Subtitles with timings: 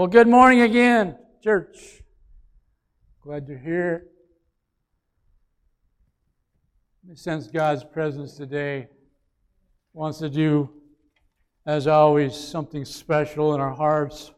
[0.00, 2.00] Well, good morning again, church.
[3.22, 4.06] Glad you're here.
[7.10, 8.88] I sense God's presence today.
[9.92, 10.70] Wants to do,
[11.66, 14.32] as always, something special in our hearts.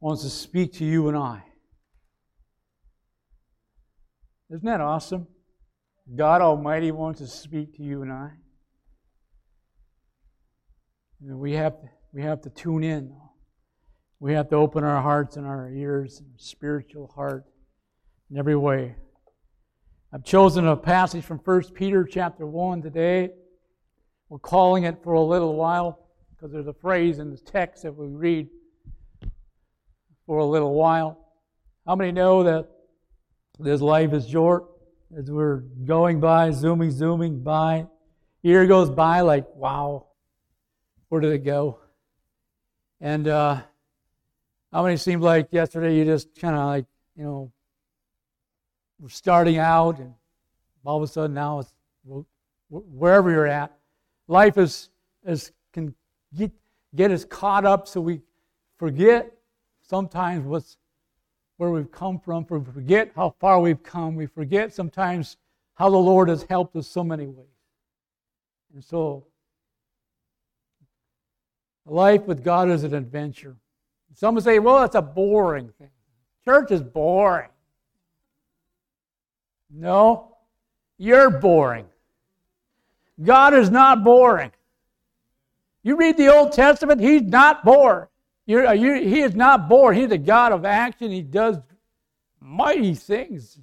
[0.00, 1.42] Wants to speak to you and I.
[4.50, 5.28] Isn't that awesome?
[6.14, 8.32] God Almighty wants to speak to you and I.
[11.22, 11.74] And we have
[12.12, 13.16] we have to tune in.
[14.20, 17.44] We have to open our hearts and our ears and spiritual heart
[18.30, 18.96] in every way.
[20.12, 23.30] I've chosen a passage from 1 Peter chapter 1 today.
[24.28, 27.94] We're calling it for a little while because there's a phrase in the text that
[27.94, 28.48] we read
[30.26, 31.18] for a little while.
[31.86, 32.68] How many know that
[33.60, 34.64] this life is short?
[35.16, 37.86] As we're going by, zooming, zooming by,
[38.42, 40.08] year goes by like, wow,
[41.08, 41.78] where did it go?
[43.00, 43.62] And uh,
[44.72, 46.86] how many seemed like yesterday you just kind of like,
[47.16, 47.52] you know,
[49.00, 50.12] we're starting out and
[50.84, 51.72] all of a sudden now it's
[52.68, 53.72] wherever you're at.
[54.26, 54.90] Life is,
[55.24, 55.94] is can
[56.36, 56.52] get,
[56.94, 58.20] get us caught up so we
[58.78, 59.32] forget
[59.80, 60.76] sometimes what's
[61.56, 65.36] where we've come from, we forget how far we've come, we forget sometimes
[65.74, 67.46] how the Lord has helped us so many ways.
[68.72, 69.26] And so
[71.84, 73.56] life with God is an adventure.
[74.14, 75.90] Some would say, well, that's a boring thing.
[76.44, 77.50] Church is boring.
[79.70, 80.36] No,
[80.96, 81.86] you're boring.
[83.22, 84.50] God is not boring.
[85.82, 88.08] You read the Old Testament, He's not bored.
[88.46, 89.94] You, he is not bored.
[89.94, 91.10] He's a God of action.
[91.10, 91.58] He does
[92.40, 93.58] mighty things.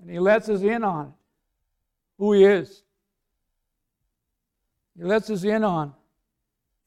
[0.00, 1.14] And He lets us in on
[2.18, 2.82] who He is.
[4.98, 5.94] He lets us in on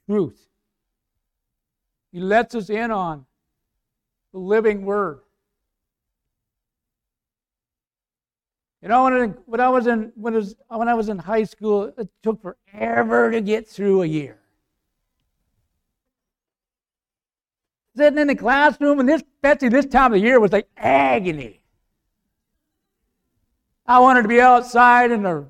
[0.08, 0.48] truth.
[2.12, 3.26] He lets us in on
[4.32, 5.20] the living Word.
[8.82, 12.08] You know, when, I was in when, was, when I was in high school, it
[12.22, 14.38] took forever to get through a year.
[17.98, 21.62] Sitting in the classroom, and this Betsy, this time of the year was like agony.
[23.88, 25.46] I wanted to be outside in the,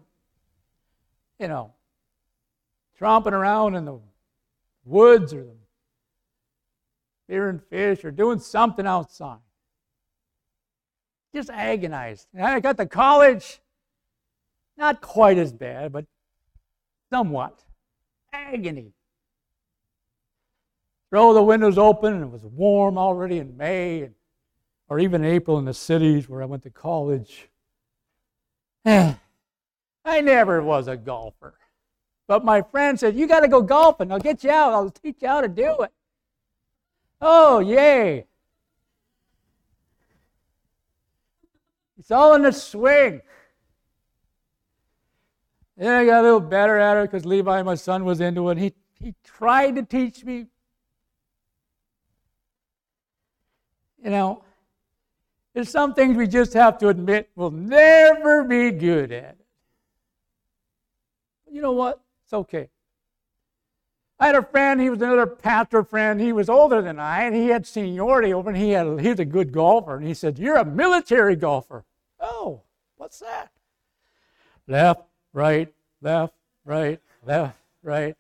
[1.40, 1.74] you know,
[3.00, 4.00] tromping around in the
[4.85, 5.56] woods or the
[7.25, 9.40] spearing fish or doing something outside
[11.35, 12.28] just agonized.
[12.34, 13.59] And I got to college,
[14.78, 16.06] not quite as bad, but
[17.12, 17.59] somewhat.
[18.34, 18.94] Agony.
[21.12, 24.09] Throw the windows open, and it was warm already in May,
[24.90, 27.50] or even April in the cities where I went to college.
[28.85, 29.17] I
[30.06, 31.56] never was a golfer.
[32.28, 34.12] But my friend said, You got to go golfing.
[34.12, 34.74] I'll get you out.
[34.74, 35.91] I'll teach you how to do it.
[37.22, 38.25] Oh, yay.
[41.97, 43.22] It's all in the swing.
[45.78, 48.58] Then I got a little better at it because Levi, my son, was into it.
[48.58, 50.47] He, he tried to teach me.
[54.03, 54.44] You know,
[55.53, 59.38] there's some things we just have to admit we'll never be good at.
[61.52, 62.04] You know what?
[62.25, 62.69] It's okay.
[64.19, 66.19] I had a friend, he was another pastor friend.
[66.19, 69.19] He was older than I, and he had seniority over, and he, had, he was
[69.19, 69.96] a good golfer.
[69.96, 71.84] And he said, You're a military golfer.
[72.19, 72.62] Oh,
[72.96, 73.52] what's that?
[74.68, 75.03] Left,
[75.34, 75.72] right,
[76.02, 76.34] left,
[76.64, 78.16] right, left, right.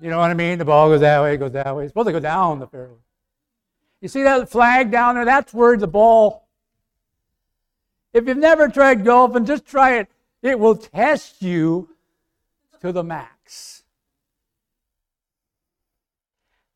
[0.00, 0.58] You know what I mean?
[0.58, 1.84] The ball goes that way, it goes that way.
[1.84, 2.98] It's supposed to go down the fairway.
[4.02, 5.24] You see that flag down there?
[5.24, 6.48] That's where the ball.
[8.12, 10.08] If you've never tried golfing, just try it.
[10.42, 11.88] It will test you
[12.80, 13.82] to the max.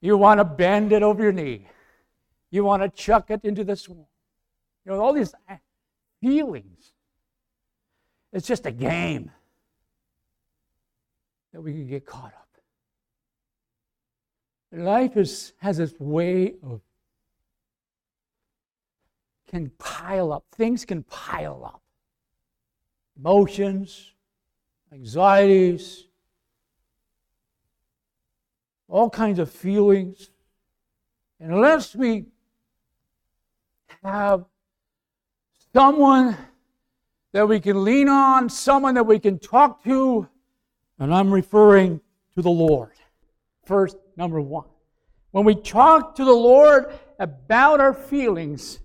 [0.01, 1.67] You want to bend it over your knee.
[2.51, 4.07] You want to chuck it into the swamp.
[4.85, 5.35] You know, all these
[6.21, 6.93] feelings.
[8.33, 9.31] It's just a game
[11.53, 12.49] that we can get caught up.
[14.73, 16.81] Life is, has its way of
[19.49, 20.45] can pile up.
[20.53, 21.80] Things can pile up.
[23.21, 24.15] Emotions,
[24.91, 26.07] anxieties,
[28.89, 30.31] all kinds of feelings.
[31.39, 32.25] And unless we
[34.03, 34.47] have
[35.75, 36.35] someone
[37.33, 40.27] that we can lean on, someone that we can talk to,
[40.99, 42.01] and I'm referring
[42.37, 42.93] to the Lord.
[43.67, 44.69] First, number one.
[45.33, 48.81] When we talk to the Lord about our feelings,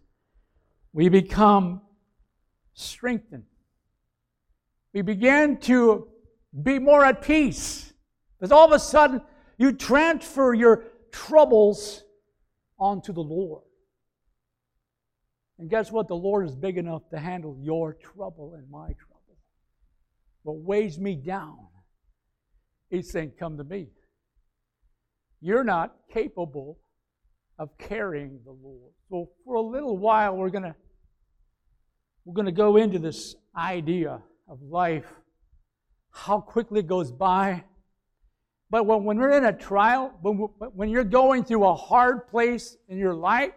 [0.92, 1.80] we become
[2.74, 3.46] strengthened.
[4.96, 6.08] We begin to
[6.64, 7.94] be more at peace.
[8.40, 9.22] Because all of a sudden,
[9.58, 12.06] you transfer your troubles
[12.80, 13.64] onto the Lord.
[15.60, 16.08] And guess what?
[16.08, 19.38] The Lord is big enough to handle your trouble and my trouble.
[20.44, 21.58] What weighs me down,
[22.90, 23.88] He's saying, Come to me.
[25.42, 26.80] You're not capable
[27.60, 28.94] of carrying the Lord.
[29.10, 30.76] So for a little while, we're going to
[32.24, 35.12] we're going to go into this idea of life,
[36.12, 37.64] how quickly it goes by.
[38.70, 40.36] But when, when we're in a trial, when,
[40.74, 43.54] when you're going through a hard place in your life,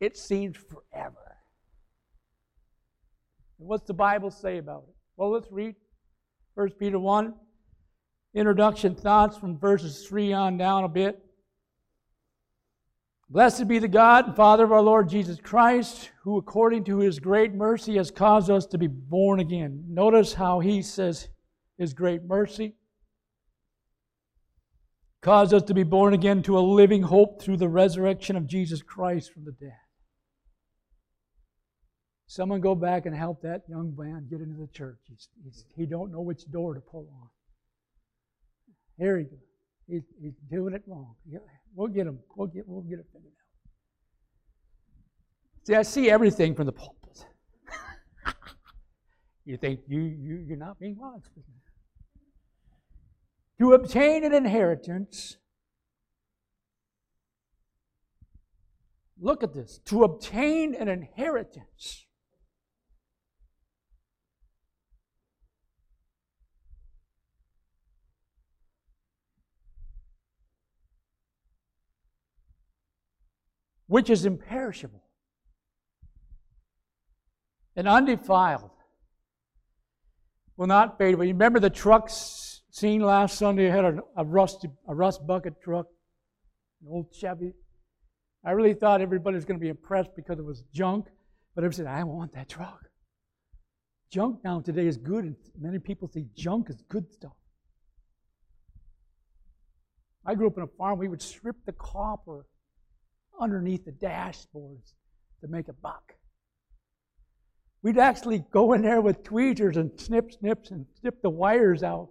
[0.00, 1.36] it seems forever.
[3.58, 4.94] What's the Bible say about it?
[5.16, 5.76] Well, let's read
[6.54, 7.34] 1 Peter 1.
[8.34, 11.22] Introduction thoughts from verses 3 on down a bit.
[13.32, 17.18] Blessed be the God and Father of our Lord Jesus Christ, who according to his
[17.18, 19.84] great mercy has caused us to be born again.
[19.88, 21.28] Notice how he says
[21.78, 22.74] his great mercy
[25.22, 28.82] caused us to be born again to a living hope through the resurrection of Jesus
[28.82, 29.78] Christ from the dead.
[32.26, 34.98] Someone go back and help that young man get into the church.
[35.08, 37.28] He's, he's, he don't know which door to pull on.
[38.98, 39.38] Here he goes.
[39.86, 41.14] He's, he's doing it wrong.
[41.74, 42.18] We'll get them.
[42.36, 43.42] We'll get, we'll get it figured out.
[45.64, 47.26] See, I see everything from the pulpit.
[49.44, 51.22] you think you, you, you're not being wise.
[53.60, 55.36] To obtain an inheritance,
[59.20, 59.78] look at this.
[59.86, 62.06] To obtain an inheritance.
[73.92, 75.02] Which is imperishable
[77.76, 78.70] and undefiled,
[80.56, 81.26] will not fade away.
[81.26, 83.70] You remember the trucks seen last Sunday?
[83.70, 85.88] I had a, a, rust, a rust bucket truck,
[86.80, 87.52] an old Chevy.
[88.42, 91.08] I really thought everybody was going to be impressed because it was junk,
[91.54, 92.88] but everybody said, I want that truck.
[94.10, 97.36] Junk now today is good, and many people say junk is good stuff.
[100.24, 102.46] I grew up in a farm, we would strip the copper
[103.40, 104.94] underneath the dashboards
[105.40, 106.14] to make a buck.
[107.82, 112.10] We'd actually go in there with tweezers and snip, snips, and snip the wires out.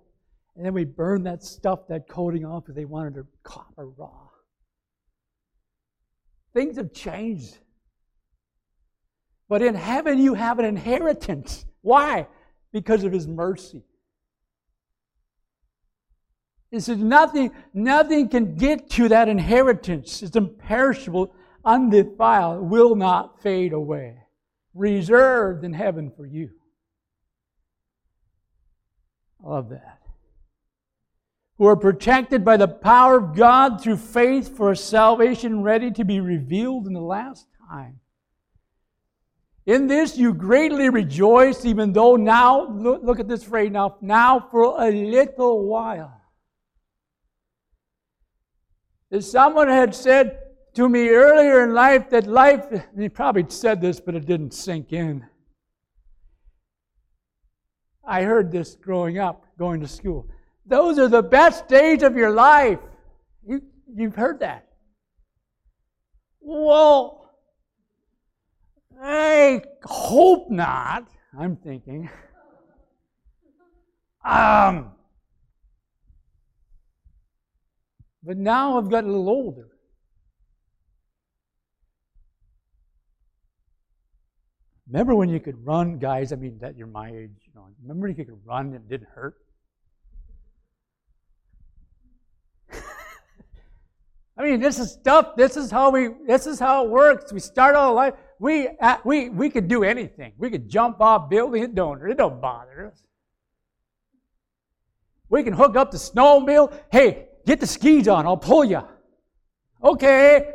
[0.56, 4.28] And then we burn that stuff, that coating off if they wanted to copper raw.
[6.54, 7.58] Things have changed.
[9.48, 11.66] But in heaven, you have an inheritance.
[11.82, 12.28] Why?
[12.74, 13.84] Because of His mercy.
[16.72, 20.24] He says, nothing, nothing can get to that inheritance.
[20.24, 21.36] It's imperishable,
[21.66, 24.24] undefiled, will not fade away.
[24.74, 26.50] Reserved in heaven for you.
[29.46, 30.00] I love that.
[31.58, 36.22] Who are protected by the power of God through faith for salvation ready to be
[36.22, 38.00] revealed in the last time.
[39.66, 44.40] In this you greatly rejoice, even though now, look, look at this phrase now, now
[44.40, 46.21] for a little while
[49.12, 50.40] if someone had said
[50.74, 52.66] to me earlier in life that life,
[52.98, 55.26] he probably said this, but it didn't sink in.
[58.08, 60.28] I heard this growing up, going to school.
[60.66, 62.80] Those are the best days of your life.
[63.46, 63.62] You,
[63.94, 64.68] you've heard that.
[66.40, 67.30] Well,
[69.02, 71.08] I hope not,
[71.38, 72.10] I'm thinking.
[74.24, 74.92] Um,
[78.24, 79.68] But now I've gotten a little older.
[84.88, 86.34] Remember when you could run, guys?
[86.34, 87.32] I mean, that you're my age.
[87.46, 89.36] You know, remember when you could run and it didn't hurt?
[94.38, 95.38] I mean, this is stuff.
[95.38, 96.10] This is how we.
[96.28, 97.32] This is how it works.
[97.32, 98.16] We start our life.
[98.38, 100.34] We uh, we we could do anything.
[100.38, 101.64] We could jump off buildings.
[101.66, 102.02] It don't.
[102.02, 103.02] It don't bother us.
[105.30, 106.78] We can hook up the snowmobile.
[106.92, 108.82] Hey, Get the skis on, I'll pull you.
[109.84, 110.54] Okay.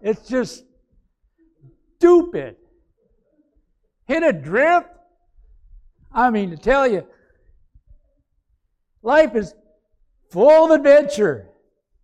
[0.00, 0.64] It's just
[1.96, 2.56] stupid.
[4.06, 4.88] Hit a drift?
[6.12, 7.06] I mean, to tell you,
[9.02, 9.54] life is
[10.30, 11.48] full of adventure.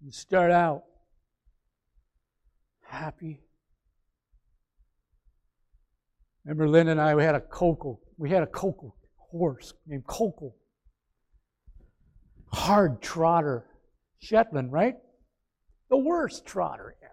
[0.05, 0.85] You start out
[2.89, 3.41] happy.
[6.45, 7.99] Remember, Lynn and I, we had a cocoa.
[8.17, 10.55] We had a cocoa horse named Coco
[12.57, 13.67] hard trotter
[14.19, 14.97] Shetland, right?
[15.91, 17.13] The worst trotter ever.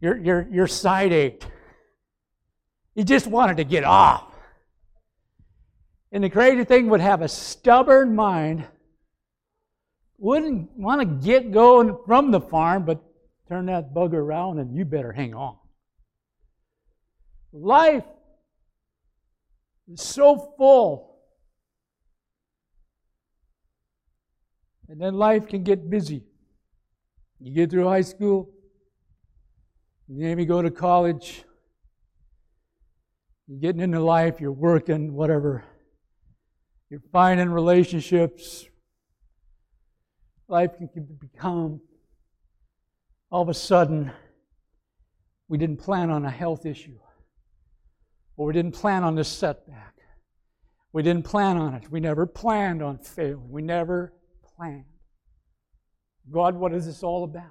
[0.00, 1.46] Your, your, your side ached.
[2.94, 4.34] You just wanted to get off.
[6.12, 8.66] And the crazy thing would have a stubborn mind,
[10.18, 13.02] wouldn't want to get going from the farm, but
[13.48, 15.56] turn that bugger around and you better hang on.
[17.52, 18.04] Life
[19.88, 21.13] is so full.
[24.88, 26.24] And then life can get busy.
[27.40, 28.50] You get through high school,
[30.08, 31.44] you maybe go to college,
[33.46, 35.64] you're getting into life, you're working, whatever.
[36.90, 38.66] You're finding relationships.
[40.48, 41.80] Life can become,
[43.30, 44.12] all of a sudden,
[45.48, 46.98] we didn't plan on a health issue.
[48.36, 49.94] Or we didn't plan on this setback.
[50.92, 51.90] We didn't plan on it.
[51.90, 53.50] We never planned on failing.
[53.50, 54.12] We never
[54.64, 54.84] planned.
[56.32, 57.42] God, what is this all about?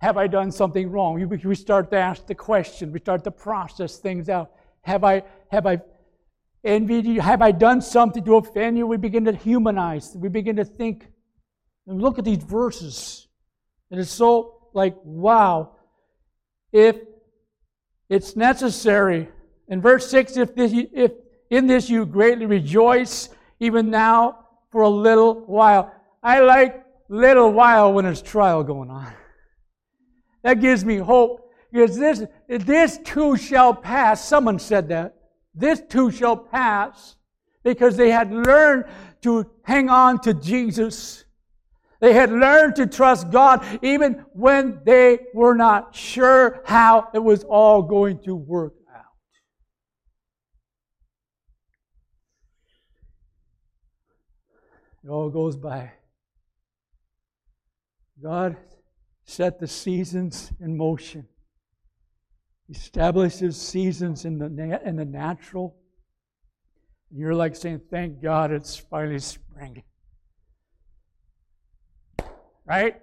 [0.00, 1.14] Have I done something wrong?
[1.28, 2.92] We start to ask the question.
[2.92, 4.50] We start to process things out.
[4.82, 5.80] Have I, have I
[6.64, 7.20] envied you?
[7.20, 8.86] Have I done something to offend you?
[8.86, 10.14] We begin to humanize.
[10.16, 11.06] We begin to think
[11.86, 13.28] and look at these verses.
[13.90, 15.76] And it's so like, wow.
[16.72, 16.96] If
[18.08, 19.28] it's necessary,
[19.68, 21.12] in verse 6, if, this, if
[21.48, 23.28] in this you greatly rejoice,
[23.60, 24.42] even now
[24.72, 25.94] for a little while.
[26.22, 29.12] I like little while when there's trial going on.
[30.42, 34.26] That gives me hope because this, this too shall pass.
[34.26, 35.14] Someone said that.
[35.54, 37.16] This too shall pass
[37.64, 38.84] because they had learned
[39.22, 41.24] to hang on to Jesus.
[42.00, 47.44] They had learned to trust God even when they were not sure how it was
[47.44, 49.04] all going to work out.
[55.04, 55.92] It all goes by.
[58.22, 58.56] God
[59.24, 61.26] set the seasons in motion
[62.72, 65.76] establishes seasons in the, in the natural.
[67.10, 69.82] You're like saying, Thank God it's finally spring.
[72.64, 72.96] Right?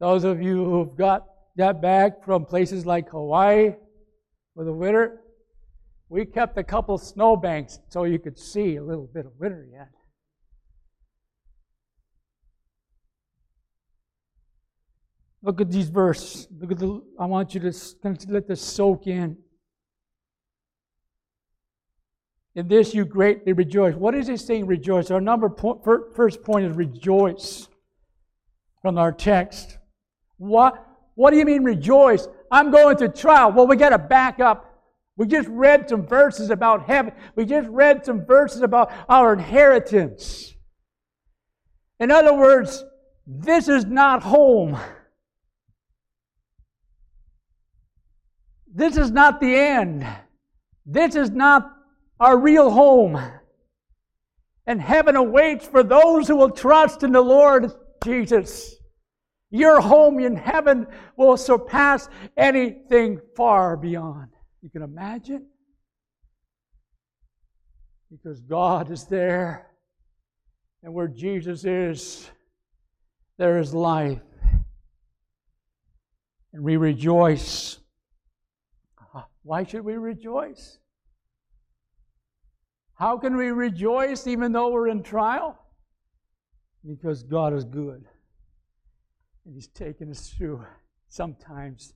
[0.00, 3.74] Those of you who've got that back from places like Hawaii
[4.54, 5.20] for the winter,
[6.08, 9.88] we kept a couple snowbanks so you could see a little bit of winter yet.
[15.46, 16.48] Look at these verses.
[16.58, 17.00] Look at the.
[17.20, 17.72] I want you to
[18.28, 19.36] let this soak in.
[22.56, 23.94] In this you greatly rejoice.
[23.94, 24.66] What is he saying?
[24.66, 25.12] Rejoice.
[25.12, 25.84] Our number point,
[26.16, 27.68] first point is rejoice
[28.82, 29.78] from our text.
[30.38, 30.84] What?
[31.14, 32.26] What do you mean rejoice?
[32.50, 33.52] I'm going to trial.
[33.52, 34.82] Well, we got to back up.
[35.16, 37.12] We just read some verses about heaven.
[37.36, 40.56] We just read some verses about our inheritance.
[42.00, 42.84] In other words,
[43.28, 44.76] this is not home.
[48.76, 50.06] This is not the end.
[50.84, 51.74] This is not
[52.20, 53.18] our real home.
[54.66, 57.72] And heaven awaits for those who will trust in the Lord
[58.04, 58.74] Jesus.
[59.50, 64.28] Your home in heaven will surpass anything far beyond.
[64.60, 65.46] You can imagine?
[68.10, 69.70] Because God is there.
[70.82, 72.30] And where Jesus is,
[73.38, 74.20] there is life.
[76.52, 77.78] And we rejoice
[79.46, 80.78] why should we rejoice?
[82.94, 85.56] How can we rejoice even though we're in trial?
[86.84, 88.04] Because God is good.
[89.44, 90.64] And He's taken us through.
[91.08, 91.94] Sometimes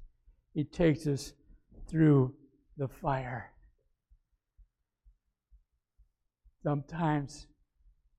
[0.54, 1.32] He takes us
[1.88, 2.34] through
[2.76, 3.50] the fire.
[6.62, 7.48] Sometimes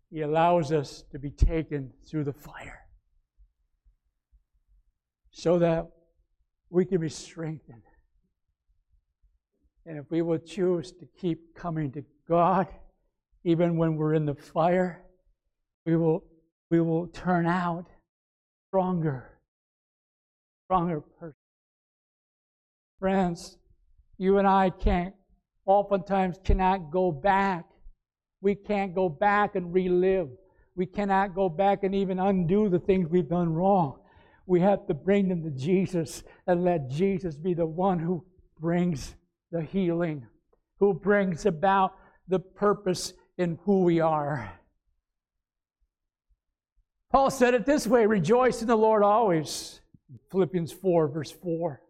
[0.10, 2.82] He allows us to be taken through the fire
[5.32, 5.90] so that
[6.70, 7.84] we can be strengthened
[9.92, 12.68] and if we will choose to keep coming to God,
[13.44, 15.04] even when we're in the fire,
[15.86, 16.24] we will,
[16.70, 17.88] we will turn out
[18.70, 19.38] stronger,
[20.64, 21.36] stronger person.
[23.00, 23.58] Friends,
[24.18, 25.14] you and I can't,
[25.66, 27.66] oftentimes cannot go back.
[28.40, 30.30] We can't go back and relive.
[30.74, 34.00] We cannot go back and even undo the things we've done wrong.
[34.46, 38.24] We have to bring them to Jesus and let Jesus be the one who
[38.58, 39.16] brings
[39.52, 40.26] the healing,
[40.80, 41.96] who brings about
[42.28, 44.52] the purpose in who we are.
[47.12, 49.82] Paul said it this way rejoice in the Lord always.
[50.32, 51.82] Philippians 4, verse 4.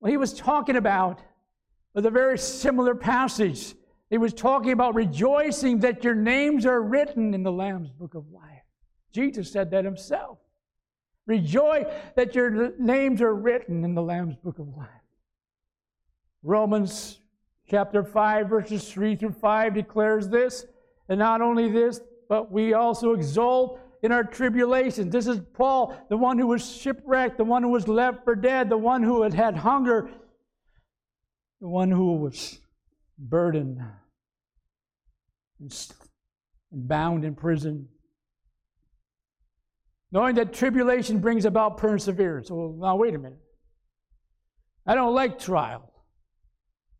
[0.00, 1.20] Well, he was talking about
[1.94, 3.74] with a very similar passage.
[4.10, 8.24] He was talking about rejoicing that your names are written in the Lamb's book of
[8.30, 8.62] life.
[9.12, 10.38] Jesus said that himself.
[11.26, 14.88] Rejoice that your names are written in the Lamb's book of life.
[16.42, 17.20] Romans
[17.68, 20.66] chapter 5, verses 3 through 5 declares this.
[21.08, 25.10] And not only this, but we also exult in our tribulation.
[25.10, 28.68] This is Paul, the one who was shipwrecked, the one who was left for dead,
[28.68, 30.10] the one who had had hunger,
[31.60, 32.58] the one who was
[33.18, 33.80] burdened
[35.60, 35.92] and
[36.72, 37.88] bound in prison.
[40.10, 42.50] Knowing that tribulation brings about perseverance.
[42.50, 43.38] Well, now wait a minute.
[44.86, 45.91] I don't like trial.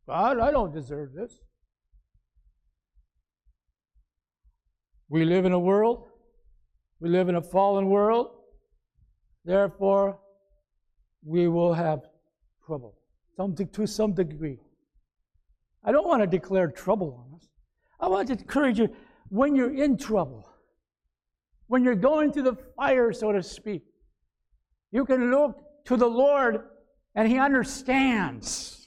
[0.06, 1.38] God, I don't deserve this.
[5.08, 6.08] We live in a world,
[7.00, 8.30] we live in a fallen world,
[9.44, 10.18] therefore,
[11.24, 12.00] we will have
[12.64, 12.96] trouble
[13.36, 14.58] something to some degree.
[15.84, 17.48] I don't want to declare trouble on us.
[18.00, 18.88] I want to encourage you
[19.28, 20.48] when you're in trouble,
[21.66, 23.82] when you're going through the fire, so to speak,
[24.90, 26.60] you can look to the Lord
[27.14, 28.81] and He understands.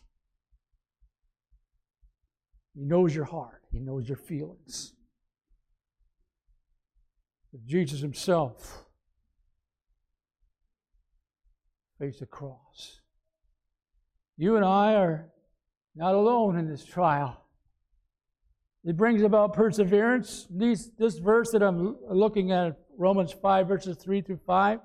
[2.75, 4.95] He knows your heart, He knows your feelings.
[7.65, 8.85] Jesus himself
[11.99, 12.99] faced the cross.
[14.37, 15.29] You and I are
[15.95, 17.41] not alone in this trial.
[18.83, 20.47] It brings about perseverance.
[20.49, 24.79] These, this verse that I'm looking at, Romans 5, verses 3 through 5,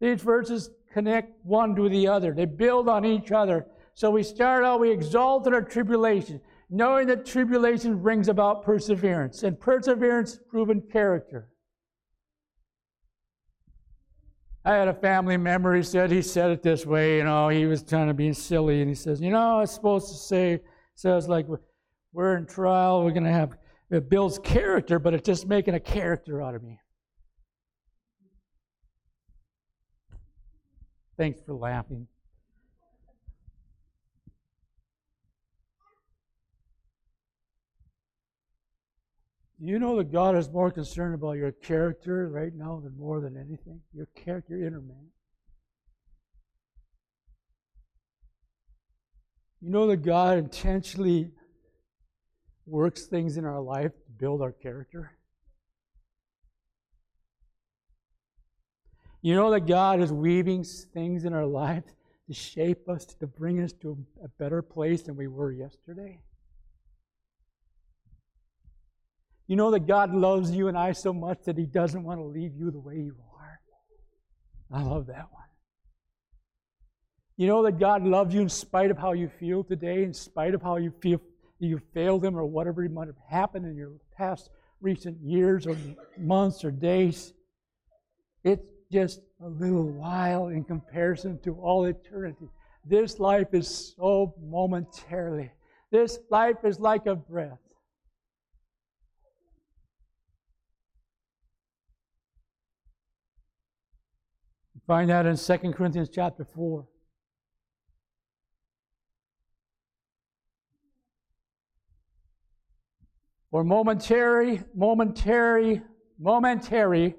[0.00, 2.32] these verses connect one to the other.
[2.32, 3.66] They build on each other.
[3.94, 9.42] So we start out, we exalt in our tribulation, knowing that tribulation brings about perseverance,
[9.42, 11.48] and perseverance, proven character.
[14.64, 17.66] I had a family member, he said, he said it this way, you know, he
[17.66, 20.60] was trying to be silly, and he says, you know, I was supposed to say,
[20.96, 21.46] says like,
[22.12, 23.56] we're in trial, we're going to have,
[23.90, 26.80] it builds character, but it's just making a character out of me.
[31.16, 32.08] Thanks for laughing.
[39.58, 43.36] You know that God is more concerned about your character right now than more than
[43.36, 43.80] anything?
[43.94, 45.08] Your character, your inner man.
[49.62, 51.30] You know that God intentionally
[52.66, 55.12] works things in our life to build our character?
[59.22, 61.84] You know that God is weaving things in our life
[62.28, 66.20] to shape us, to bring us to a better place than we were yesterday?
[69.46, 72.24] You know that God loves you and I so much that He doesn't want to
[72.24, 73.60] leave you the way you are.
[74.72, 75.44] I love that one.
[77.36, 80.54] You know that God loves you in spite of how you feel today, in spite
[80.54, 81.20] of how you feel
[81.58, 85.76] you failed Him or whatever might have happened in your past recent years or
[86.18, 87.32] months or days.
[88.44, 92.48] It's just a little while in comparison to all eternity.
[92.84, 95.50] This life is so momentarily.
[95.90, 97.58] This life is like a breath.
[104.86, 106.86] Find that in 2 Corinthians chapter 4.
[113.50, 115.82] For momentary, momentary,
[116.18, 117.14] momentary,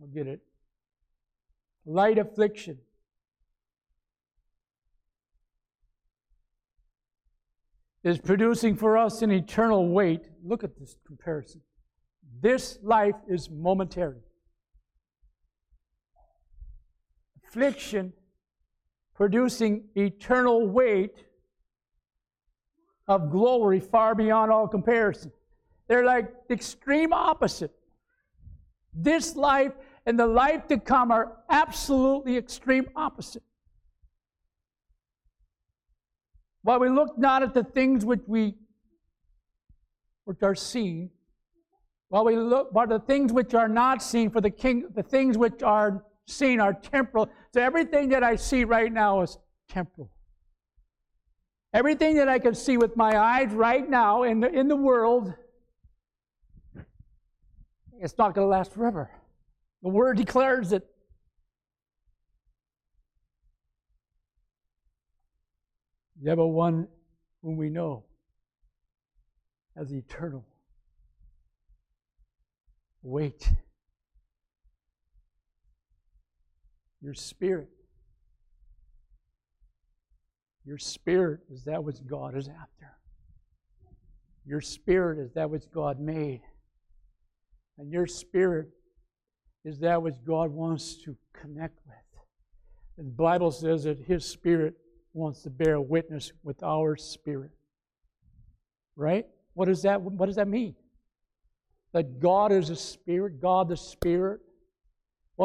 [0.00, 0.40] I'll get it,
[1.84, 2.78] light affliction.
[8.04, 10.28] Is producing for us an eternal weight.
[10.44, 11.60] Look at this comparison.
[12.40, 14.18] This life is momentary.
[17.52, 18.14] Affliction
[19.14, 21.24] producing eternal weight
[23.06, 25.30] of glory far beyond all comparison.
[25.86, 27.72] They're like the extreme opposite.
[28.94, 29.72] This life
[30.06, 33.42] and the life to come are absolutely extreme opposite.
[36.62, 38.54] While we look not at the things which we
[40.24, 41.10] which are seen,
[42.08, 45.36] while we look but the things which are not seen, for the king the things
[45.36, 47.28] which are seen are temporal.
[47.52, 50.10] So everything that I see right now is temporal.
[51.74, 55.32] Everything that I can see with my eyes right now in the, in the world,
[57.98, 59.10] it's not going to last forever.
[59.82, 60.86] The Word declares it.
[66.20, 66.86] Yet but one
[67.42, 68.04] whom we know
[69.76, 70.44] as eternal.
[73.02, 73.50] Wait.
[77.02, 77.68] Your spirit.
[80.64, 82.92] Your spirit is that which God is after.
[84.46, 86.42] Your spirit is that which God made.
[87.78, 88.68] And your spirit
[89.64, 91.96] is that which God wants to connect with.
[92.98, 94.74] And the Bible says that His Spirit
[95.14, 97.50] wants to bear witness with our spirit.
[98.96, 99.26] Right?
[99.54, 100.74] What does that what does that mean?
[101.92, 104.40] That God is a spirit, God the spirit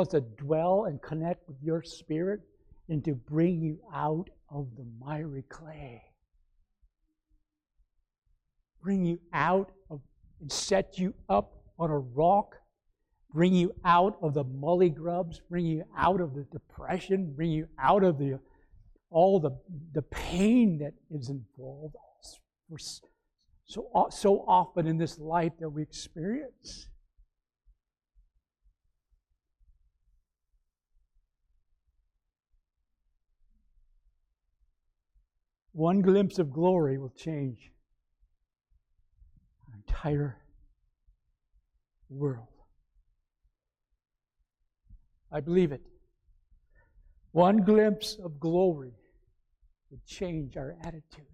[0.05, 2.41] to dwell and connect with your spirit
[2.89, 6.03] and to bring you out of the miry clay.
[8.81, 10.01] Bring you out of
[10.39, 12.55] and set you up on a rock,
[13.33, 17.67] bring you out of the mully grubs, bring you out of the depression, bring you
[17.79, 18.39] out of the
[19.09, 19.51] all the,
[19.93, 21.95] the pain that is involved
[23.65, 26.87] so, so often in this life that we experience.
[35.77, 37.71] One glimpse of glory will change
[39.67, 40.41] our entire
[42.09, 42.47] world.
[45.31, 45.83] I believe it.
[47.31, 48.95] One glimpse of glory
[49.91, 51.27] would change our attitude.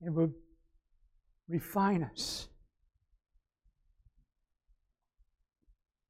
[0.00, 0.32] It would
[1.48, 2.48] refine us.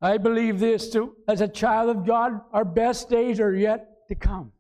[0.03, 1.17] I believe this too.
[1.29, 4.53] as a child of God, our best days are yet to come.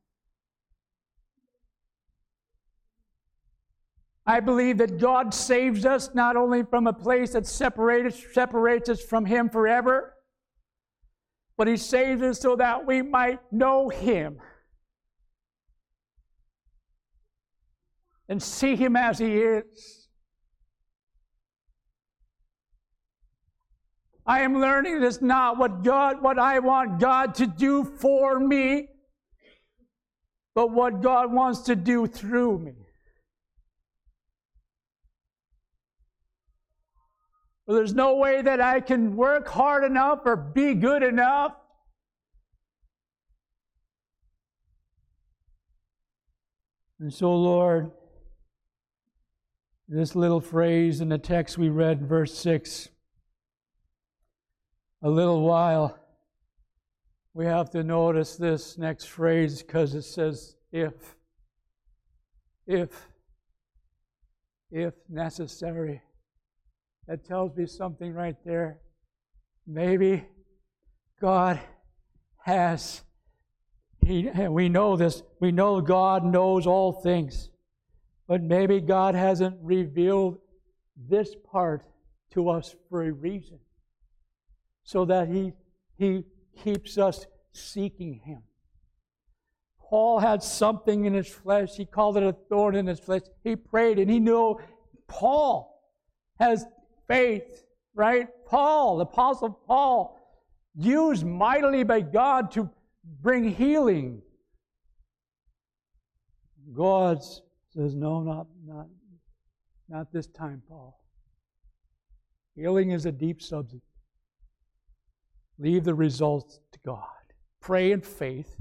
[4.26, 9.03] I believe that God saves us not only from a place that separates, separates us
[9.03, 10.14] from Him forever,
[11.57, 14.38] but He saves us so that we might know Him
[18.29, 19.99] and see Him as He is.
[24.30, 28.38] I am learning it is not what God, what I want God to do for
[28.38, 28.86] me,
[30.54, 32.74] but what God wants to do through me.
[37.66, 41.56] Well, there's no way that I can work hard enough or be good enough.
[47.00, 47.90] And so, Lord,
[49.88, 52.90] this little phrase in the text we read, verse 6
[55.02, 55.98] a little while,
[57.32, 60.92] we have to notice this next phrase because it says, if,
[62.66, 62.90] if,
[64.70, 66.02] if necessary.
[67.06, 68.78] That tells me something right there.
[69.66, 70.26] Maybe
[71.20, 71.58] God
[72.44, 73.02] has,
[74.04, 77.48] he, we know this, we know God knows all things,
[78.28, 80.38] but maybe God hasn't revealed
[80.96, 81.82] this part
[82.32, 83.58] to us for a reason
[84.90, 85.53] so that he,
[85.96, 86.24] he
[86.64, 88.42] keeps us seeking him.
[89.79, 91.76] Paul had something in his flesh.
[91.76, 93.22] He called it a thorn in his flesh.
[93.44, 94.59] He prayed and he knew
[95.07, 95.81] Paul
[96.40, 96.66] has
[97.07, 98.26] faith, right?
[98.46, 100.18] Paul, the Apostle Paul,
[100.74, 102.68] used mightily by God to
[103.22, 104.22] bring healing.
[106.72, 107.22] God
[107.72, 108.88] says, No, not, not,
[109.88, 111.00] not this time, Paul.
[112.57, 113.85] Healing is a deep subject.
[115.60, 117.04] Leave the results to God.
[117.60, 118.56] Pray in faith.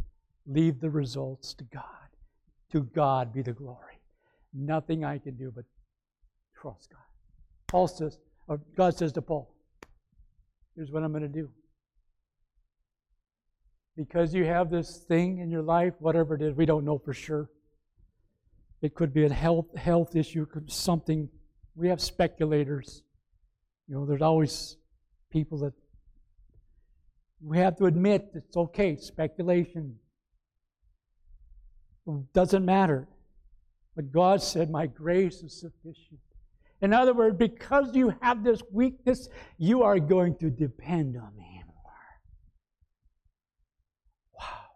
[0.45, 1.83] Leave the results to God.
[2.73, 4.01] To God be the glory.
[4.53, 5.63] Nothing I can do but
[6.59, 6.99] trust God.
[7.67, 9.55] Paul says, or God says to Paul,
[10.75, 11.49] here's what I'm going to do.
[13.95, 17.13] Because you have this thing in your life, whatever it is, we don't know for
[17.13, 17.49] sure.
[18.81, 21.29] It could be a health health issue, could something.
[21.75, 23.03] We have speculators.
[23.87, 24.77] You know, there's always
[25.31, 25.73] people that
[27.41, 29.95] we have to admit it's okay, speculation.
[32.07, 33.07] It doesn't matter.
[33.95, 36.19] But God said, My grace is sufficient.
[36.81, 41.61] In other words, because you have this weakness, you are going to depend on me
[41.67, 41.93] more.
[44.39, 44.67] Wow.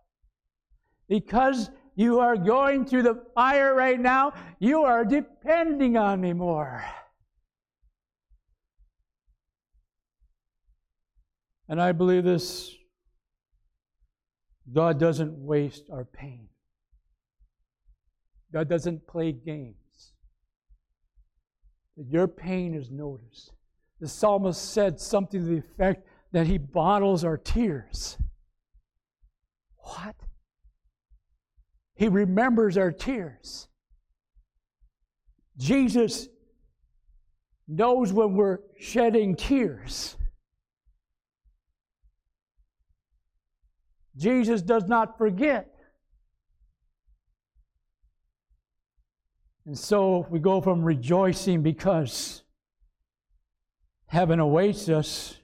[1.08, 6.84] Because you are going through the fire right now, you are depending on me more.
[11.70, 12.76] And I believe this
[14.72, 16.48] God doesn't waste our pain.
[18.52, 19.76] God doesn't play games.
[21.96, 23.52] Your pain is noticed.
[24.00, 28.18] The psalmist said something to the effect that he bottles our tears.
[29.78, 30.16] What?
[31.96, 33.68] He remembers our tears.
[35.58, 36.28] Jesus
[37.68, 40.18] knows when we're shedding tears.
[44.16, 45.70] Jesus does not forget.
[49.66, 52.44] And so we go from rejoicing because
[54.08, 55.38] heaven awaits us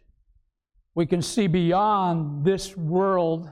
[1.00, 3.50] We can see beyond this world.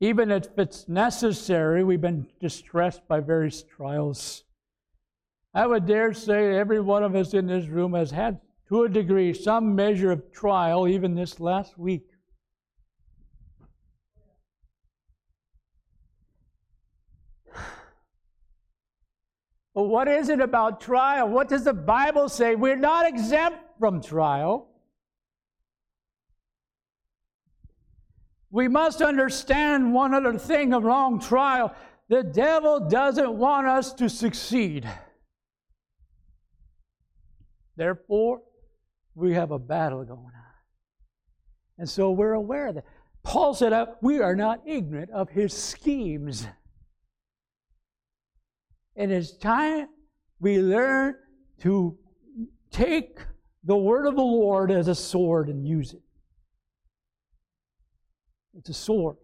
[0.00, 4.44] Even if it's necessary, we've been distressed by various trials.
[5.54, 8.88] I would dare say every one of us in this room has had, to a
[8.90, 12.06] degree, some measure of trial, even this last week.
[19.84, 21.28] What is it about trial?
[21.28, 22.54] What does the Bible say?
[22.54, 24.68] We're not exempt from trial.
[28.50, 31.74] We must understand one other thing along trial.
[32.08, 34.88] The devil doesn't want us to succeed.
[37.76, 38.40] Therefore,
[39.14, 40.32] we have a battle going on.
[41.78, 42.84] And so we're aware of that.
[43.22, 46.46] Paul said, uh, We are not ignorant of his schemes.
[48.98, 49.86] And it's time
[50.40, 51.14] we learn
[51.60, 51.96] to
[52.72, 53.20] take
[53.62, 56.02] the word of the Lord as a sword and use it.
[58.56, 59.16] It's a sword,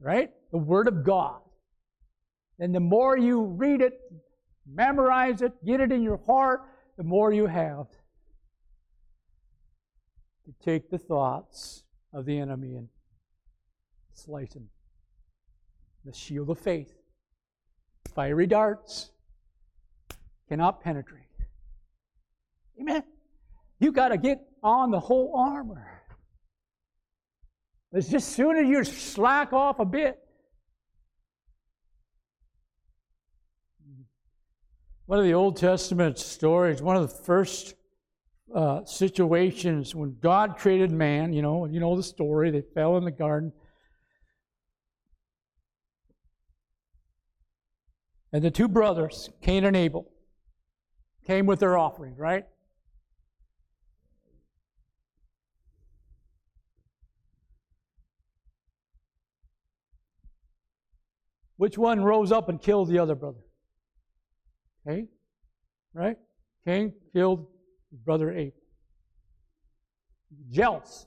[0.00, 0.30] right?
[0.50, 1.40] The word of God.
[2.58, 4.00] And the more you read it,
[4.66, 6.62] memorize it, get it in your heart,
[6.96, 7.86] the more you have
[10.44, 12.88] to take the thoughts of the enemy and
[14.12, 14.68] slice them.
[16.04, 16.92] The shield of faith
[18.14, 19.10] fiery darts
[20.48, 21.22] cannot penetrate.
[22.80, 23.02] Amen.
[23.78, 26.02] You got to get on the whole armor.
[27.92, 30.18] It's just soon as you slack off a bit.
[35.06, 37.74] One of the Old Testament stories, one of the first
[38.54, 43.04] uh, situations when God created man, you know, you know the story, they fell in
[43.04, 43.52] the garden.
[48.32, 50.10] And the two brothers, Cain and Abel,
[51.26, 52.44] came with their offering, right?
[61.58, 63.38] Which one rose up and killed the other brother?
[64.86, 65.08] Cain,
[65.94, 66.16] right?
[66.64, 67.46] Cain killed
[67.90, 68.58] his brother Abel.
[70.50, 71.06] Jealous.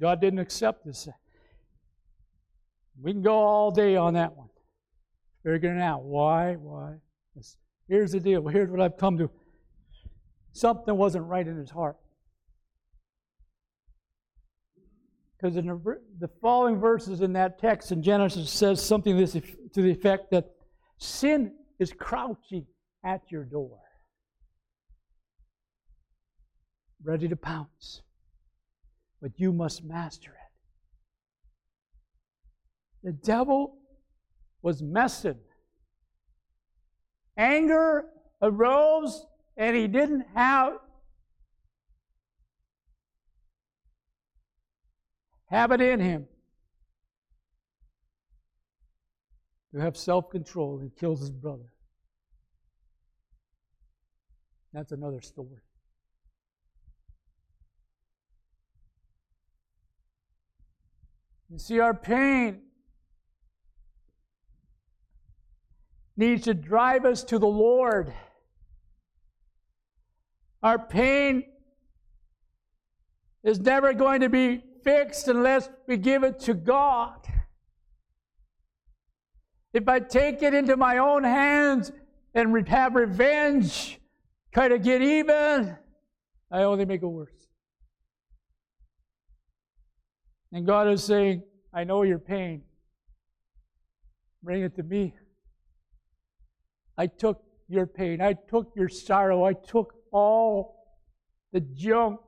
[0.00, 1.08] God didn't accept this.
[3.02, 4.48] We can go all day on that one
[5.46, 6.96] figuring out why, why.
[7.88, 8.48] Here's the deal.
[8.48, 9.30] Here's what I've come to.
[10.52, 11.96] Something wasn't right in his heart.
[15.36, 19.90] Because in the, the following verses in that text in Genesis says something to the
[19.90, 20.50] effect that
[20.98, 22.66] sin is crouching
[23.04, 23.78] at your door,
[27.04, 28.02] ready to pounce.
[29.22, 30.36] But you must master it.
[33.04, 33.76] The devil
[34.66, 35.38] was messing.
[37.36, 38.06] Anger
[38.42, 39.24] arose,
[39.56, 40.72] and he didn't have
[45.48, 46.26] have it in him
[49.72, 50.80] to have self-control.
[50.80, 51.72] He kills his brother.
[54.72, 55.60] That's another story.
[61.50, 62.65] You see, our pain
[66.16, 68.12] needs to drive us to the Lord.
[70.62, 71.44] Our pain
[73.44, 77.26] is never going to be fixed unless we give it to God.
[79.72, 81.92] If I take it into my own hands
[82.34, 84.00] and have revenge,
[84.52, 85.76] try to get even,
[86.50, 87.30] I only make it worse.
[90.52, 91.42] And God is saying,
[91.74, 92.62] I know your pain.
[94.42, 95.14] Bring it to me.
[96.98, 98.20] I took your pain.
[98.20, 99.44] I took your sorrow.
[99.44, 100.76] I took all
[101.52, 102.20] the junk.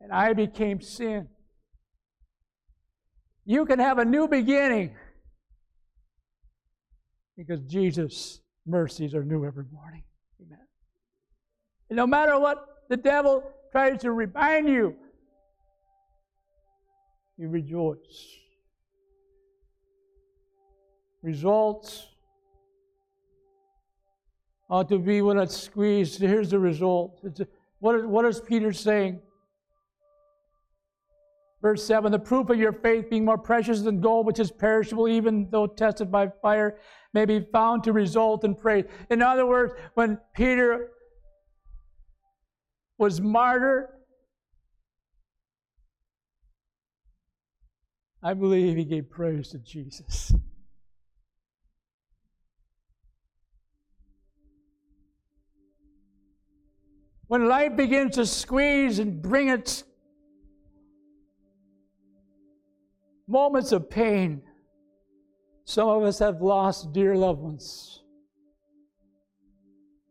[0.00, 1.28] And I became sin.
[3.44, 4.94] You can have a new beginning
[7.36, 10.02] because Jesus' mercies are new every morning.
[10.40, 10.66] Amen.
[11.88, 14.94] And no matter what the devil tries to remind you,
[17.36, 18.36] you rejoice.
[21.22, 22.06] Results
[24.80, 26.20] to be when it's squeezed.
[26.20, 27.20] Here's the result.
[27.24, 27.46] A,
[27.80, 29.20] what is Peter saying?
[31.60, 35.08] Verse 7 The proof of your faith, being more precious than gold, which is perishable,
[35.08, 36.78] even though tested by fire,
[37.12, 38.84] may be found to result in praise.
[39.10, 40.88] In other words, when Peter
[42.98, 43.88] was martyred,
[48.22, 50.32] I believe he gave praise to Jesus.
[57.32, 59.84] When life begins to squeeze and bring its
[63.26, 64.42] moments of pain,
[65.64, 68.02] some of us have lost dear loved ones.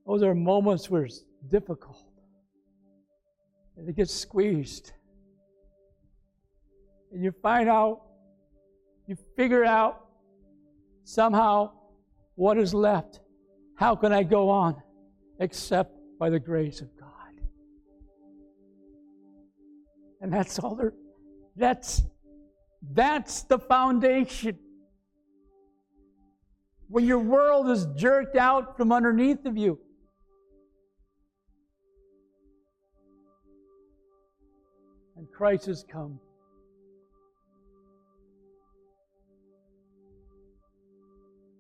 [0.08, 2.04] Those are moments where it's difficult.
[3.78, 4.92] And it gets squeezed.
[7.12, 8.02] And you find out,
[9.06, 10.08] you figure out
[11.04, 11.70] somehow
[12.34, 13.20] what is left.
[13.76, 14.82] How can I go on
[15.40, 17.01] except by the grace of God?
[20.22, 20.94] And that's all there
[21.56, 22.04] that's
[22.94, 24.58] that's the foundation.
[26.88, 29.80] When your world is jerked out from underneath of you.
[35.16, 36.20] And Christ has come.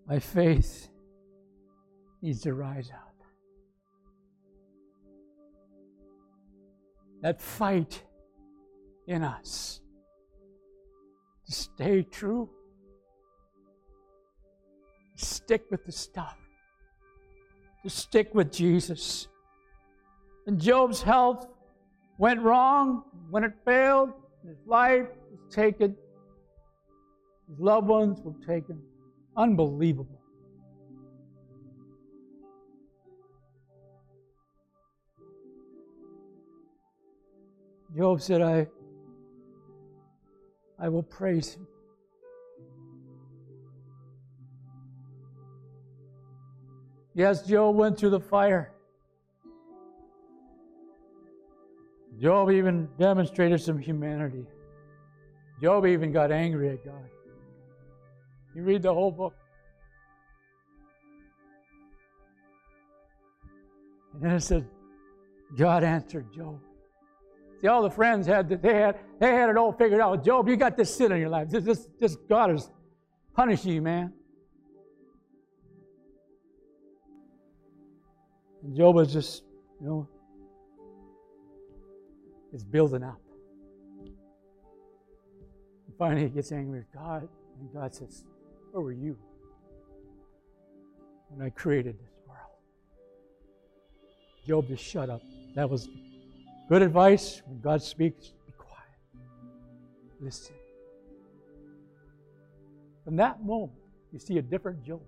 [0.07, 0.89] My faith
[2.21, 3.13] needs to rise up.
[7.21, 8.03] That fight
[9.07, 9.81] in us
[11.45, 12.49] to stay true,
[15.17, 16.37] to stick with the stuff,
[17.83, 19.27] to stick with Jesus.
[20.47, 21.47] And Job's health
[22.17, 24.13] went wrong when it failed,
[24.45, 25.95] his life was taken,
[27.49, 28.81] his loved ones were taken.
[29.35, 30.21] Unbelievable.
[37.95, 38.67] Job said, I,
[40.81, 41.67] I will praise him.
[47.13, 48.71] Yes, Job went through the fire.
[52.19, 54.45] Job even demonstrated some humanity.
[55.61, 57.09] Job even got angry at God.
[58.55, 59.35] You read the whole book.
[64.13, 64.67] And then it said,
[65.55, 66.59] God answered Job.
[67.61, 70.25] See, all the friends had they had they had it all figured out.
[70.25, 71.49] Job, you got this sin in your life.
[71.49, 72.71] This, this, this God is
[73.35, 74.11] punishing you, man.
[78.63, 79.43] And Job is just,
[79.79, 80.09] you know,
[82.51, 83.19] is building up.
[85.87, 87.27] And finally, he gets angry with God,
[87.59, 88.23] and God says,
[88.71, 89.17] where were you
[91.29, 92.39] when I created this world?
[94.47, 95.21] Job just shut up.
[95.55, 95.87] That was
[96.71, 97.41] good advice.
[97.45, 99.27] When God speaks, be quiet.
[100.21, 100.55] Listen.
[103.03, 103.77] From that moment,
[104.13, 105.01] you see a different Job.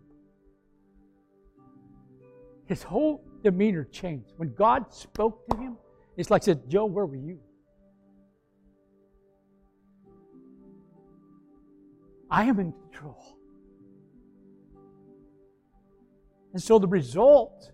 [2.65, 4.33] His whole demeanor changed.
[4.35, 5.77] When God spoke to him,
[6.17, 7.39] it's like said, Job, where were you?
[12.29, 13.37] I am in control.
[16.51, 17.71] And so the result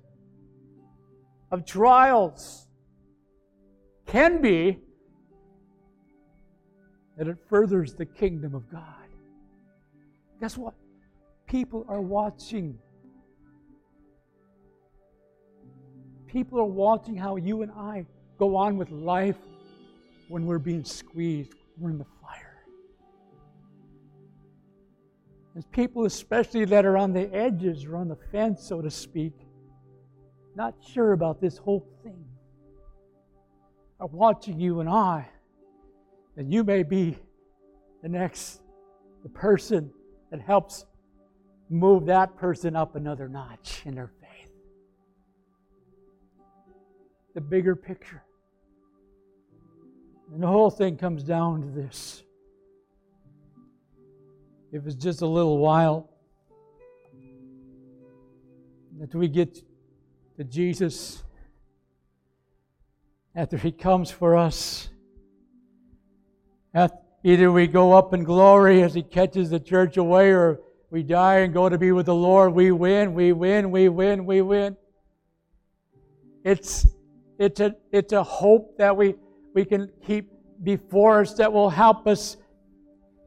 [1.52, 2.69] of trials
[4.10, 4.80] can be
[7.18, 8.84] that it furthers the kingdom of God.
[10.40, 10.74] Guess what?
[11.48, 12.78] People are watching.
[16.28, 18.06] People are watching how you and I
[18.38, 19.38] go on with life
[20.30, 22.64] when we're being squeezed, we're in the fire.
[25.54, 29.34] There's people, especially that are on the edges or on the fence, so to speak,
[30.56, 32.24] not sure about this whole thing,
[34.00, 35.28] are watching you and I.
[36.38, 37.18] And you may be
[38.02, 38.62] the next,
[39.24, 39.92] the person
[40.32, 40.86] that helps
[41.70, 44.52] move that person up another notch in their faith.
[47.36, 48.24] The bigger picture.
[50.34, 52.24] And the whole thing comes down to this
[54.72, 56.10] if it's just a little while,
[59.00, 59.64] that we get
[60.38, 61.24] to Jesus
[63.40, 64.90] after He comes for us.
[67.24, 71.40] Either we go up in glory as He catches the church away, or we die
[71.40, 72.54] and go to be with the Lord.
[72.54, 74.76] We win, we win, we win, we win.
[76.44, 76.86] It's,
[77.40, 79.16] it's, a, it's a hope that we,
[79.56, 80.32] we can keep
[80.64, 82.36] before us that will help us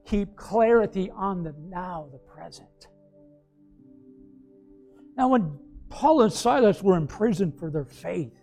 [0.05, 2.89] keep clarity on the now, the present.
[5.17, 5.59] Now, when
[5.89, 8.35] Paul and Silas were in prison for their faith,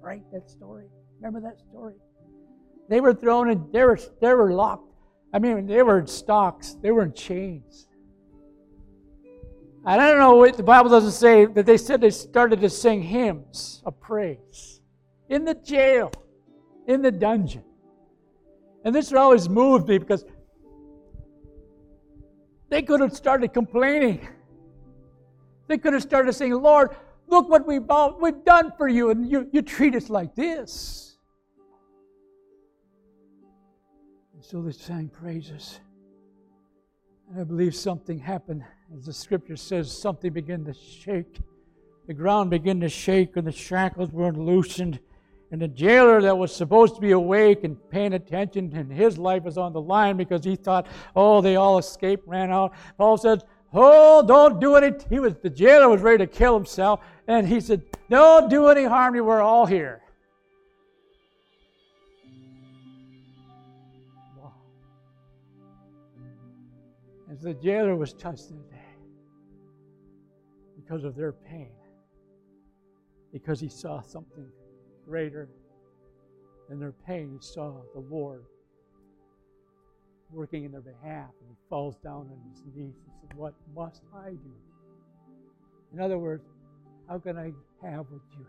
[0.00, 0.22] right?
[0.32, 0.86] That story.
[1.22, 1.94] Remember that story?
[2.88, 4.92] They were thrown in, they were, they were locked.
[5.32, 7.86] I mean, they were in stocks, they were in chains.
[9.86, 13.02] And I don't know the Bible doesn't say, but they said they started to sing
[13.02, 14.80] hymns of praise
[15.28, 16.12] in the jail,
[16.88, 17.62] in the dungeon.
[18.84, 20.24] And this always moved me because
[22.68, 24.26] they could have started complaining.
[25.68, 26.96] They could have started saying, Lord,
[27.32, 31.11] Look what we've, all, we've done for you, and you, you treat us like this.
[34.54, 35.80] They sang praises.
[37.30, 38.62] And I believe something happened.
[38.94, 41.40] As the scripture says, something began to shake.
[42.06, 45.00] The ground began to shake, and the shackles were loosened.
[45.50, 49.42] And the jailer that was supposed to be awake and paying attention, and his life
[49.42, 50.86] was on the line because he thought,
[51.16, 52.74] oh, they all escaped, ran out.
[52.98, 53.42] Paul said,
[53.74, 54.94] Oh, don't do any.
[55.08, 58.84] He was the jailer was ready to kill himself, and he said, "Don't do any
[58.84, 59.16] harm.
[59.16, 60.01] We're all here."
[67.42, 68.76] The jailer was touched that day
[70.76, 71.72] because of their pain,
[73.32, 74.46] because he saw something
[75.04, 75.48] greater
[76.68, 78.44] than their pain, he saw the Lord
[80.30, 81.30] working in their behalf.
[81.40, 84.54] And he falls down on his knees and says, What must I do?
[85.92, 86.44] In other words,
[87.08, 87.52] how can I
[87.84, 88.46] have what you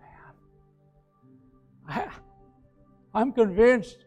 [1.88, 2.08] have?
[2.08, 2.12] I,
[3.14, 4.06] I'm convinced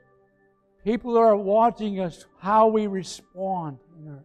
[0.84, 4.24] people are watching us how we respond in our.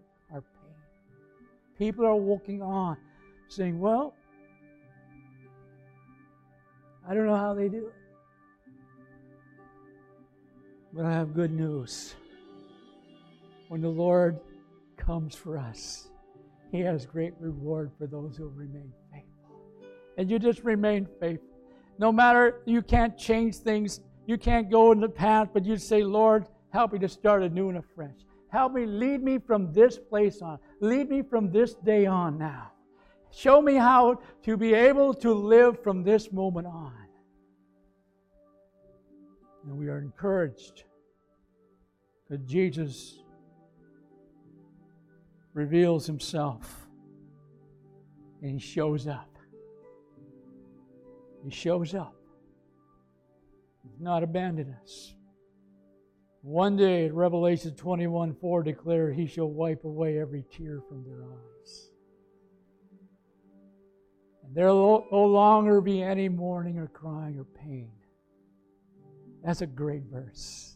[1.81, 2.95] People are walking on
[3.47, 4.13] saying, Well,
[7.09, 7.93] I don't know how they do it.
[10.93, 12.13] But I have good news
[13.69, 14.39] when the Lord
[14.95, 16.09] comes for us,
[16.71, 19.57] He has great reward for those who remain faithful.
[20.19, 21.49] And you just remain faithful.
[21.97, 26.03] No matter you can't change things, you can't go in the past, but you say,
[26.03, 28.11] Lord, help me to start anew and afresh.
[28.51, 30.59] Help me, lead me from this place on.
[30.81, 32.71] Lead me from this day on now.
[33.31, 36.93] Show me how to be able to live from this moment on.
[39.63, 40.83] And we are encouraged
[42.29, 43.19] that Jesus
[45.53, 46.87] reveals himself
[48.41, 49.29] and he shows up.
[51.43, 52.15] He shows up.
[53.83, 55.15] He's not abandoned us.
[56.41, 61.89] One day, Revelation 21 4 declared, He shall wipe away every tear from their eyes.
[64.43, 67.91] And there will no longer be any mourning or crying or pain.
[69.43, 70.71] That's a great verse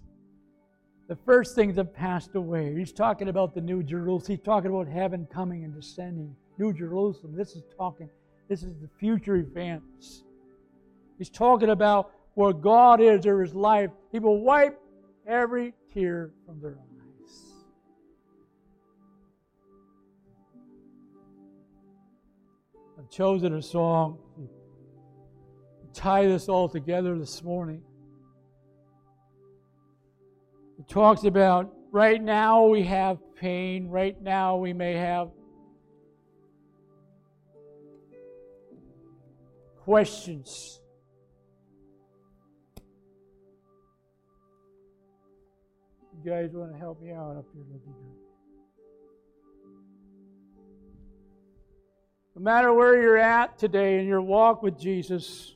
[1.07, 2.73] the first things have passed away.
[2.75, 4.37] He's talking about the New Jerusalem.
[4.37, 6.35] He's talking about heaven coming and descending.
[6.57, 7.35] New Jerusalem.
[7.35, 8.09] This is talking,
[8.49, 10.23] this is the future events.
[11.17, 13.91] He's talking about where God is or his life.
[14.11, 14.79] He will wipe
[15.27, 17.31] every tear from their eyes.
[22.99, 27.81] I've chosen a song to tie this all together this morning.
[30.79, 35.29] It talks about right now we have pain, right now we may have
[39.77, 40.81] questions.
[46.25, 47.63] Guys want to help me out up here?
[47.67, 48.15] That'd be great.
[52.35, 55.55] No matter where you're at today in your walk with Jesus,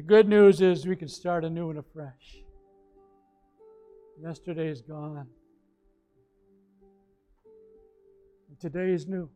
[0.00, 2.38] The good news is we can start anew and afresh.
[4.18, 5.26] Yesterday is gone.
[8.48, 9.28] And today is new.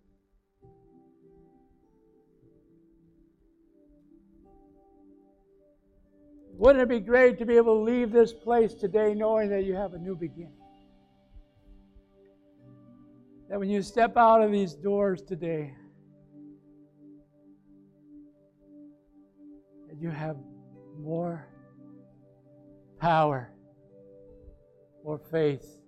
[6.57, 9.75] Wouldn't it be great to be able to leave this place today knowing that you
[9.75, 10.57] have a new beginning?
[13.51, 15.75] That when you step out of these doors today,
[19.89, 20.37] that you have
[20.99, 21.47] more
[23.01, 23.51] power,
[25.05, 25.84] more faith,